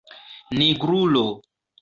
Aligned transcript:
nigrulo 0.57 1.25